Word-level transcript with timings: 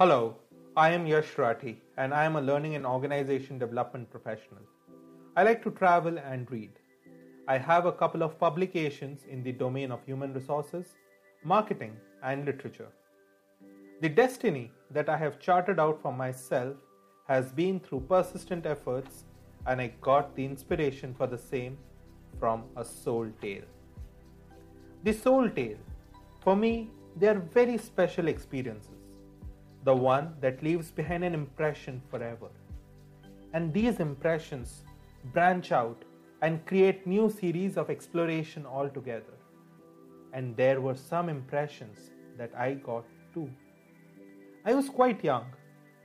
Hello, 0.00 0.34
I 0.78 0.92
am 0.92 1.06
Yash 1.06 1.34
Rathi 1.36 1.76
and 1.98 2.14
I 2.14 2.24
am 2.24 2.36
a 2.36 2.40
learning 2.40 2.74
and 2.74 2.86
organization 2.86 3.58
development 3.58 4.10
professional. 4.10 4.62
I 5.36 5.42
like 5.42 5.62
to 5.64 5.70
travel 5.70 6.16
and 6.18 6.50
read. 6.50 6.70
I 7.46 7.58
have 7.58 7.84
a 7.84 7.92
couple 7.92 8.22
of 8.22 8.38
publications 8.40 9.26
in 9.28 9.42
the 9.42 9.52
domain 9.52 9.92
of 9.92 10.02
human 10.06 10.32
resources, 10.32 10.94
marketing, 11.44 11.98
and 12.22 12.46
literature. 12.46 12.88
The 14.00 14.08
destiny 14.08 14.72
that 14.90 15.10
I 15.10 15.18
have 15.18 15.38
charted 15.38 15.78
out 15.78 16.00
for 16.00 16.14
myself 16.14 16.78
has 17.28 17.52
been 17.52 17.78
through 17.78 18.06
persistent 18.08 18.64
efforts, 18.64 19.24
and 19.66 19.82
I 19.82 19.92
got 20.00 20.34
the 20.34 20.46
inspiration 20.46 21.12
for 21.12 21.26
the 21.26 21.36
same 21.36 21.76
from 22.38 22.64
a 22.74 22.86
soul 22.86 23.28
tale. 23.42 23.68
The 25.04 25.12
soul 25.12 25.50
tale, 25.50 25.84
for 26.42 26.56
me, 26.56 26.88
they 27.18 27.28
are 27.28 27.40
very 27.52 27.76
special 27.76 28.28
experiences, 28.28 28.99
the 29.84 29.94
one 29.94 30.34
that 30.40 30.62
leaves 30.62 30.90
behind 30.90 31.24
an 31.24 31.34
impression 31.34 32.02
forever. 32.10 32.48
And 33.52 33.72
these 33.72 33.98
impressions 33.98 34.82
branch 35.32 35.72
out 35.72 36.04
and 36.42 36.64
create 36.66 37.06
new 37.06 37.30
series 37.30 37.76
of 37.76 37.90
exploration 37.90 38.66
altogether. 38.66 39.36
And 40.32 40.56
there 40.56 40.80
were 40.80 40.94
some 40.94 41.28
impressions 41.28 42.10
that 42.38 42.54
I 42.56 42.74
got 42.74 43.04
too. 43.34 43.50
I 44.64 44.74
was 44.74 44.88
quite 44.88 45.24
young, 45.24 45.46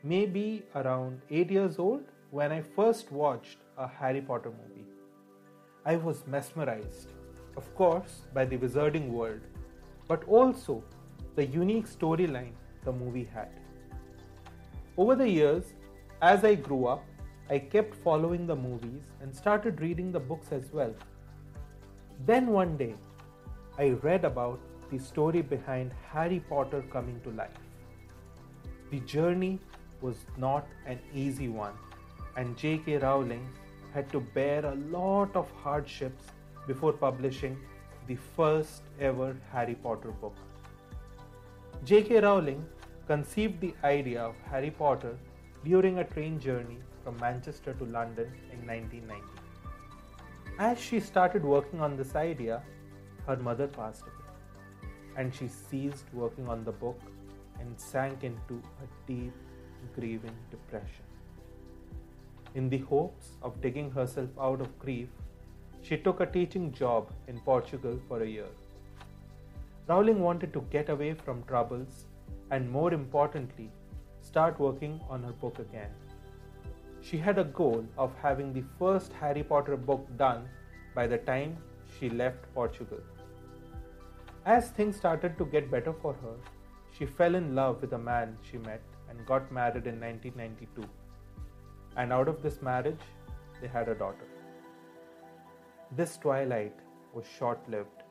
maybe 0.04 0.64
around 0.76 1.22
8 1.30 1.52
years 1.52 1.78
old, 1.78 2.04
when 2.32 2.52
I 2.52 2.62
first 2.62 3.12
watched 3.12 3.58
a 3.78 3.88
Harry 3.88 4.22
Potter 4.22 4.52
movie. 4.52 4.88
I 5.86 5.98
was 5.98 6.26
mesmerized, 6.26 7.12
of 7.56 7.74
course, 7.76 8.22
by 8.34 8.46
the 8.46 8.58
wizarding 8.58 9.10
world, 9.10 9.42
but 10.08 10.24
also 10.28 10.84
the 11.36 11.46
unique 11.46 11.88
storyline 11.88 12.54
the 12.84 12.92
movie 12.92 13.30
had. 13.34 13.52
Over 14.98 15.16
the 15.16 15.30
years, 15.30 15.74
as 16.22 16.46
I 16.46 16.56
grew 16.56 16.88
up, 16.88 17.04
I 17.50 17.60
kept 17.60 17.96
following 17.96 18.48
the 18.48 18.56
movies 18.56 19.12
and 19.22 19.36
started 19.36 19.82
reading 19.82 20.14
the 20.14 20.22
books 20.22 20.54
as 20.54 20.72
well. 20.72 20.94
Then 22.26 22.48
one 22.48 22.78
day, 22.78 22.96
I 23.78 23.90
read 23.90 24.24
about 24.24 24.62
the 24.90 24.98
story 24.98 25.42
behind 25.42 25.92
Harry 26.14 26.40
Potter 26.40 26.82
coming 26.94 27.20
to 27.26 27.32
life. 27.32 27.60
The 28.90 29.02
journey 29.02 29.60
was 30.00 30.26
not 30.38 30.66
an 30.86 31.00
easy 31.14 31.50
one, 31.50 31.74
and 32.38 32.56
J.K. 32.56 33.00
Rowling 33.00 33.46
had 33.94 34.10
to 34.14 34.22
bear 34.22 34.66
a 34.66 34.76
lot 34.76 35.36
of 35.36 35.52
hardships 35.52 36.24
before 36.68 36.94
publishing 36.94 37.58
the 38.08 38.16
first 38.38 38.84
ever 39.00 39.36
Harry 39.52 39.76
Potter 39.76 40.12
book. 40.12 40.36
J.K. 41.84 42.22
Rowling 42.22 42.66
conceived 43.08 43.62
the 43.62 43.74
idea 43.84 44.22
of 44.22 44.36
Harry 44.50 44.72
Potter 44.72 45.18
during 45.64 46.00
a 46.00 46.04
train 46.04 46.40
journey 46.40 46.78
from 47.04 47.18
Manchester 47.20 47.74
to 47.74 47.86
London 47.86 48.32
in 48.52 48.66
1990. 48.68 49.24
As 50.58 50.80
she 50.80 51.00
started 51.00 51.44
working 51.44 51.82
on 51.82 51.98
this 51.98 52.16
idea, 52.16 52.64
her 53.28 53.36
mother 53.38 53.68
passed 53.68 54.04
away, 54.04 54.90
and 55.18 55.34
she 55.34 55.48
ceased 55.48 56.06
working 56.14 56.48
on 56.48 56.64
the 56.64 56.72
book 56.72 57.00
and 57.60 57.80
sank 57.80 58.24
into 58.24 58.62
a 58.84 58.88
deep, 59.08 59.34
grieving 59.96 60.36
depression. 60.50 61.06
In 62.56 62.70
the 62.70 62.80
hopes 62.80 63.32
of 63.42 63.62
digging 63.62 63.92
herself 63.92 64.30
out 64.40 64.62
of 64.62 64.80
grief, 64.80 65.10
she 65.82 65.98
took 65.98 66.22
a 66.22 66.26
teaching 66.26 66.72
job 66.72 67.12
in 67.28 67.40
Portugal 67.40 68.00
for 68.08 68.24
a 68.24 68.28
year. 68.28 68.52
Rowling 69.88 70.22
wanted 70.22 70.54
to 70.54 70.62
get 70.72 70.90
away 70.90 71.14
from 71.14 71.44
troubles 71.44 72.06
and, 72.52 72.70
more 72.70 72.94
importantly, 72.94 73.72
start 74.22 74.60
working 74.60 75.00
on 75.10 75.24
her 75.24 75.34
book 75.34 75.60
again. 75.60 75.92
She 77.02 77.18
had 77.18 77.38
a 77.38 77.44
goal 77.44 77.86
of 77.98 78.14
having 78.22 78.54
the 78.54 78.64
first 78.80 79.14
Harry 79.14 79.44
Potter 79.44 79.78
book 79.78 80.08
done 80.18 80.48
by 80.96 81.08
the 81.08 81.20
time 81.20 81.58
she 82.00 82.10
left 82.10 82.52
Portugal. 82.54 83.00
As 84.46 84.70
things 84.70 84.96
started 84.96 85.38
to 85.38 85.46
get 85.46 85.70
better 85.70 85.94
for 85.94 86.14
her, 86.14 86.36
she 86.98 87.06
fell 87.06 87.36
in 87.36 87.56
love 87.56 87.82
with 87.82 87.94
a 87.94 87.98
man 87.98 88.38
she 88.42 88.58
met 88.58 88.82
and 89.10 89.26
got 89.26 89.52
married 89.52 89.88
in 89.88 90.00
1992. 90.00 90.88
And 91.98 92.12
out 92.14 92.28
of 92.28 92.42
this 92.42 92.62
marriage, 92.62 93.06
they 93.62 93.68
had 93.68 93.90
a 93.90 93.96
daughter. 93.96 94.28
This 95.92 96.18
twilight 96.18 96.76
was 97.14 97.26
short 97.38 97.60
lived, 97.70 98.04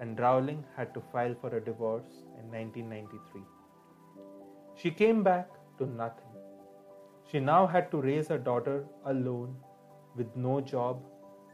and 0.00 0.18
Rowling 0.18 0.64
had 0.76 0.92
to 0.94 1.00
file 1.12 1.34
for 1.40 1.56
a 1.56 1.64
divorce 1.64 2.24
in 2.38 2.50
1993. 2.50 3.42
She 4.74 4.90
came 4.90 5.22
back 5.22 5.48
to 5.78 5.86
nothing. 5.86 6.22
She 7.30 7.40
now 7.40 7.66
had 7.66 7.90
to 7.90 8.00
raise 8.00 8.28
her 8.28 8.38
daughter 8.38 8.84
alone 9.04 9.56
with 10.14 10.34
no 10.36 10.60
job, 10.60 11.02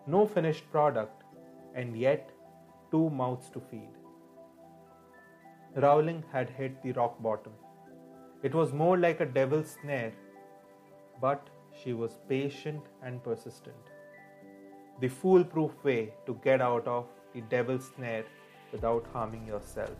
no 0.07 0.27
finished 0.27 0.71
product, 0.71 1.23
and 1.75 1.97
yet 1.97 2.31
two 2.91 3.09
mouths 3.11 3.49
to 3.51 3.61
feed. 3.61 3.89
Rowling 5.77 6.23
had 6.33 6.51
hit 6.51 6.83
the 6.83 6.93
rock 6.93 7.23
bottom. 7.23 7.53
It 8.43 8.55
was 8.55 8.73
more 8.73 8.99
like 8.99 9.21
a 9.21 9.27
devil's 9.27 9.71
snare, 9.81 10.13
but 11.21 11.49
she 11.83 11.93
was 11.93 12.19
patient 12.29 12.83
and 13.03 13.23
persistent. 13.23 13.77
The 15.01 15.09
foolproof 15.09 15.73
way 15.83 16.13
to 16.27 16.39
get 16.45 16.61
out 16.61 16.87
of 16.87 17.07
the 17.35 17.41
devil's 17.43 17.91
snare 17.97 18.25
without 18.73 19.07
harming 19.13 19.47
yourself. 19.47 19.97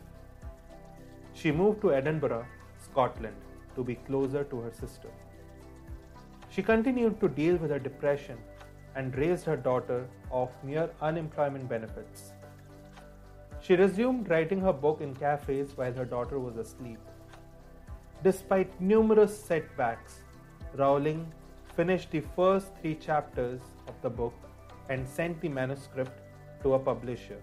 She 1.33 1.51
moved 1.51 1.81
to 1.81 1.93
Edinburgh, 1.93 2.45
Scotland, 2.77 3.35
to 3.75 3.83
be 3.83 3.95
closer 3.95 4.43
to 4.43 4.59
her 4.61 4.71
sister. 4.71 5.09
She 6.49 6.61
continued 6.61 7.19
to 7.19 7.27
deal 7.27 7.55
with 7.57 7.71
her 7.71 7.79
depression 7.79 8.37
and 8.95 9.15
raised 9.17 9.45
her 9.45 9.57
daughter 9.57 10.07
off 10.29 10.51
mere 10.63 10.89
unemployment 11.01 11.67
benefits. 11.67 12.33
She 13.61 13.75
resumed 13.75 14.29
writing 14.29 14.59
her 14.61 14.73
book 14.73 15.01
in 15.01 15.15
cafes 15.15 15.75
while 15.75 15.93
her 15.93 16.05
daughter 16.05 16.39
was 16.39 16.57
asleep. 16.57 16.99
Despite 18.23 18.79
numerous 18.79 19.37
setbacks, 19.37 20.19
Rowling 20.75 21.31
finished 21.75 22.11
the 22.11 22.21
first 22.35 22.67
three 22.81 22.95
chapters 22.95 23.61
of 23.87 23.95
the 24.01 24.09
book 24.09 24.33
and 24.89 25.07
sent 25.07 25.41
the 25.41 25.49
manuscript 25.49 26.19
to 26.63 26.73
a 26.75 26.79
publisher, 26.79 27.39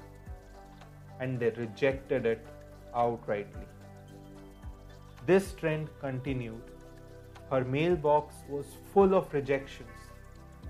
and 1.20 1.38
they 1.38 1.50
rejected 1.50 2.26
it 2.26 2.46
outrightly. 2.94 3.66
This 5.26 5.52
trend 5.54 5.88
continued. 6.00 6.62
Her 7.50 7.64
mailbox 7.64 8.36
was 8.48 8.66
full 8.92 9.14
of 9.14 9.32
rejections, 9.34 9.98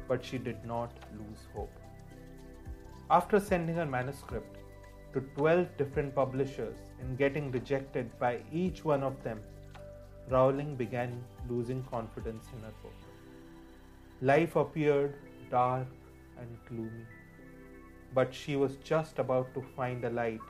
but 0.08 0.24
she 0.24 0.38
did 0.38 0.64
not 0.64 0.92
lose 1.18 1.46
hope. 1.54 1.72
After 3.10 3.40
sending 3.40 3.76
her 3.76 3.86
manuscript 3.86 4.56
to 5.12 5.20
12 5.36 5.76
different 5.76 6.14
publishers 6.14 6.76
and 7.00 7.18
getting 7.18 7.50
rejected 7.50 8.18
by 8.18 8.40
each 8.52 8.84
one 8.84 9.02
of 9.02 9.22
them, 9.24 9.40
Rowling 10.28 10.76
began 10.76 11.24
losing 11.48 11.82
confidence 11.84 12.46
in 12.52 12.60
her 12.62 12.74
book. 12.82 12.94
Life 14.22 14.54
appeared 14.54 15.14
dark 15.50 15.88
and 16.38 16.56
gloomy, 16.68 17.04
but 18.14 18.34
she 18.34 18.56
was 18.56 18.76
just 18.76 19.18
about 19.18 19.52
to 19.54 19.62
find 19.76 20.04
a 20.04 20.10
light. 20.10 20.40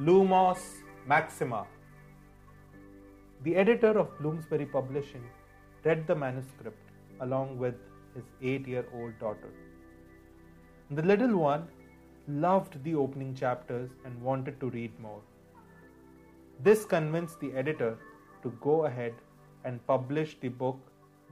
Lumos 0.00 0.58
Maxima. 1.06 1.66
The 3.44 3.56
editor 3.56 3.98
of 3.98 4.18
Bloomsbury 4.18 4.66
Publishing 4.66 5.24
read 5.84 6.06
the 6.06 6.14
manuscript 6.14 6.90
along 7.20 7.58
with 7.58 7.74
his 8.14 8.24
eight 8.42 8.66
year 8.66 8.86
old 8.94 9.18
daughter. 9.18 9.50
The 10.90 11.02
little 11.02 11.36
one 11.36 11.68
loved 12.28 12.82
the 12.84 12.94
opening 12.94 13.34
chapters 13.34 13.90
and 14.04 14.20
wanted 14.20 14.60
to 14.60 14.70
read 14.70 14.98
more. 15.00 15.20
This 16.62 16.84
convinced 16.84 17.40
the 17.40 17.52
editor 17.54 17.96
to 18.42 18.50
go 18.60 18.84
ahead 18.84 19.14
and 19.64 19.86
publish 19.86 20.36
the 20.40 20.48
book, 20.48 20.78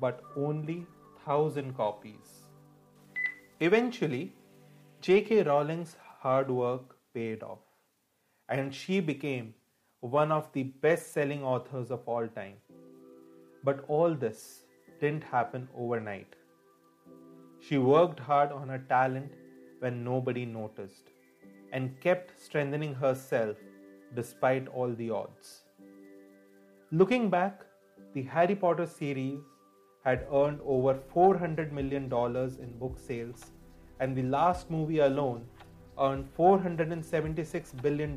but 0.01 0.23
only 0.37 0.87
thousand 1.27 1.77
copies. 1.77 2.45
Eventually, 3.61 4.33
J.K. 5.01 5.45
Rowling's 5.45 5.97
hard 6.21 6.51
work 6.51 6.97
paid 7.15 7.43
off, 7.45 7.61
and 8.49 8.75
she 8.75 8.99
became 8.99 9.55
one 10.01 10.33
of 10.33 10.53
the 10.53 10.65
best 10.65 11.13
selling 11.13 11.45
authors 11.45 11.93
of 11.93 12.01
all 12.07 12.27
time. 12.27 12.57
But 13.63 13.85
all 13.87 14.15
this 14.15 14.65
didn't 15.01 15.23
happen 15.23 15.69
overnight. 15.77 16.35
She 17.61 17.79
worked 17.79 18.19
hard 18.19 18.51
on 18.51 18.69
her 18.69 18.83
talent 18.89 19.33
when 19.79 20.03
nobody 20.03 20.45
noticed 20.45 21.11
and 21.73 22.01
kept 22.01 22.41
strengthening 22.41 22.95
herself 22.95 23.57
despite 24.17 24.67
all 24.69 24.93
the 24.93 25.11
odds. 25.11 25.63
Looking 26.91 27.31
back, 27.31 27.63
the 28.15 28.23
Harry 28.23 28.57
Potter 28.57 28.87
series 28.87 29.39
had 30.05 30.27
earned 30.33 30.61
over 30.65 30.95
$400 31.15 31.71
million 31.71 32.05
in 32.05 32.79
book 32.79 32.99
sales, 32.99 33.53
and 34.01 34.17
the 34.17 34.23
last 34.23 34.71
movie 34.71 35.01
alone 35.01 35.45
earned 36.01 36.29
$476 36.37 37.83
billion 37.83 38.13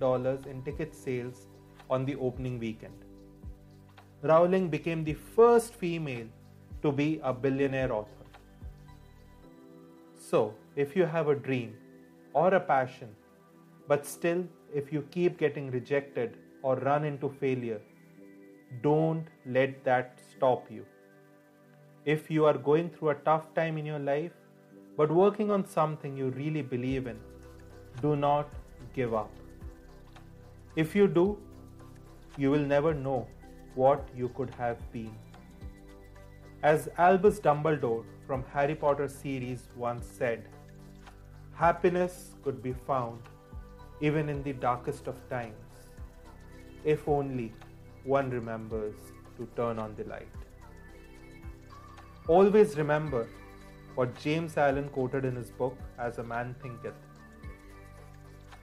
in 0.50 0.64
ticket 0.64 0.96
sales 0.96 1.48
on 1.90 2.06
the 2.06 2.16
opening 2.16 2.60
weekend. 2.60 2.94
Rowling 4.22 4.70
became 4.70 5.04
the 5.04 5.14
first 5.14 5.74
female 5.74 6.28
to 6.84 6.92
be 6.92 7.20
a 7.24 7.34
billionaire 7.34 7.92
author. 7.92 8.26
So, 10.16 10.54
if 10.76 10.96
you 10.96 11.06
have 11.06 11.28
a 11.28 11.36
dream 11.36 11.76
or 12.34 12.54
a 12.54 12.60
passion, 12.60 13.10
but 13.88 14.06
still, 14.06 14.46
if 14.74 14.94
you 14.94 15.02
keep 15.12 15.38
getting 15.38 15.72
rejected 15.72 16.38
or 16.62 16.76
run 16.78 17.04
into 17.04 17.30
failure, 17.30 17.82
don't 18.82 19.26
let 19.46 19.84
that 19.84 20.20
stop 20.32 20.72
you. 20.72 20.86
If 22.06 22.32
you 22.32 22.46
are 22.46 22.58
going 22.58 22.90
through 22.90 23.10
a 23.10 23.16
tough 23.16 23.54
time 23.54 23.78
in 23.78 23.86
your 23.86 24.00
life, 24.00 24.32
but 25.02 25.12
working 25.18 25.50
on 25.50 25.66
something 25.66 26.16
you 26.16 26.28
really 26.40 26.62
believe 26.62 27.08
in, 27.08 27.20
do 28.04 28.16
not 28.16 28.50
give 28.94 29.16
up. 29.16 29.32
If 30.76 30.96
you 30.96 31.08
do, 31.08 31.40
you 32.38 32.52
will 32.52 32.68
never 32.74 32.94
know 32.94 33.28
what 33.74 34.08
you 34.16 34.30
could 34.36 34.52
have 34.60 34.78
been. 34.92 35.12
As 36.62 36.88
Albus 37.00 37.40
Dumbledore 37.40 38.06
from 38.28 38.46
Harry 38.54 38.76
Potter 38.76 39.08
series 39.08 39.64
once 39.76 40.06
said, 40.06 40.48
happiness 41.56 42.36
could 42.44 42.62
be 42.62 42.74
found 42.74 43.20
even 44.02 44.30
in 44.30 44.44
the 44.44 44.54
darkest 44.54 45.08
of 45.08 45.28
times, 45.32 45.90
if 46.86 47.08
only 47.08 47.52
one 48.04 48.30
remembers 48.30 48.94
to 49.38 49.50
turn 49.56 49.80
on 49.80 49.96
the 49.96 50.04
light. 50.04 50.28
Always 52.28 52.78
remember 52.78 53.28
what 53.96 54.20
James 54.20 54.58
Allen 54.58 54.90
quoted 54.90 55.26
in 55.26 55.36
his 55.36 55.52
book, 55.52 55.78
As 55.98 56.18
a 56.18 56.24
Man 56.24 56.56
Thinketh. 56.62 56.94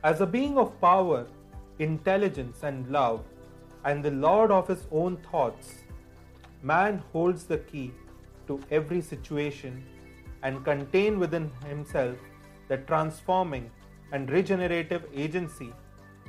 As 0.03 0.21
a 0.21 0.27
being 0.27 0.57
of 0.59 0.81
power, 0.81 1.27
intelligence, 1.79 2.63
and 2.63 2.89
love, 2.91 3.25
and 3.85 4.05
the 4.05 4.11
lord 4.11 4.51
of 4.51 4.69
his 4.69 4.87
own 4.91 5.17
thoughts, 5.19 5.85
man 6.63 7.03
holds 7.13 7.45
the 7.45 7.59
key 7.59 7.93
to 8.47 8.61
every 8.71 9.01
situation 9.01 9.85
and 10.43 10.65
contain 10.65 11.19
within 11.19 11.51
himself 11.67 12.17
the 12.69 12.79
transforming 12.79 13.71
and 14.13 14.31
regenerative 14.31 15.05
agency 15.15 15.73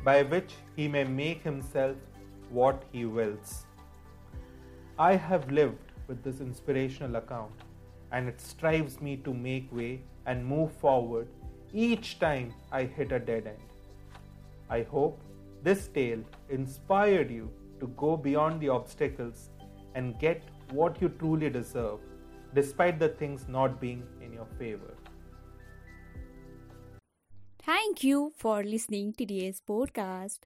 by 0.03 0.23
which 0.23 0.53
he 0.75 0.87
may 0.87 1.03
make 1.03 1.43
himself 1.43 1.95
what 2.49 2.83
he 2.91 3.05
wills. 3.05 3.65
I 4.97 5.15
have 5.15 5.51
lived 5.51 5.91
with 6.07 6.23
this 6.23 6.41
inspirational 6.41 7.15
account, 7.15 7.51
and 8.11 8.27
it 8.27 8.41
strives 8.41 9.01
me 9.01 9.17
to 9.17 9.33
make 9.33 9.71
way 9.71 10.01
and 10.25 10.45
move 10.45 10.71
forward 10.71 11.27
each 11.73 12.19
time 12.19 12.53
I 12.71 12.83
hit 12.83 13.11
a 13.11 13.19
dead 13.19 13.47
end. 13.47 13.57
I 14.69 14.83
hope 14.83 15.21
this 15.63 15.87
tale 15.87 16.23
inspired 16.49 17.29
you 17.29 17.51
to 17.79 17.87
go 17.87 18.17
beyond 18.17 18.59
the 18.61 18.69
obstacles 18.69 19.49
and 19.95 20.19
get 20.19 20.43
what 20.71 21.01
you 21.01 21.09
truly 21.09 21.49
deserve, 21.49 21.99
despite 22.53 22.99
the 22.99 23.09
things 23.09 23.47
not 23.47 23.79
being 23.81 24.03
in 24.21 24.33
your 24.33 24.47
favor. 24.57 24.93
Thank 27.63 28.03
you 28.03 28.33
for 28.35 28.63
listening 28.63 29.13
to 29.13 29.25
today's 29.25 29.61
podcast. 29.67 30.39